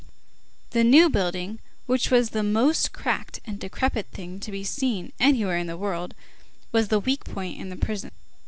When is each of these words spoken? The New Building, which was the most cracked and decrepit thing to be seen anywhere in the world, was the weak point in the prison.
The 0.71 0.83
New 0.83 1.11
Building, 1.11 1.59
which 1.85 2.09
was 2.09 2.31
the 2.31 2.41
most 2.41 2.91
cracked 2.91 3.39
and 3.45 3.59
decrepit 3.59 4.07
thing 4.11 4.39
to 4.39 4.49
be 4.51 4.63
seen 4.63 5.13
anywhere 5.19 5.59
in 5.59 5.67
the 5.67 5.77
world, 5.77 6.15
was 6.71 6.87
the 6.87 6.99
weak 6.99 7.23
point 7.23 7.61
in 7.61 7.69
the 7.69 7.75
prison. 7.75 8.09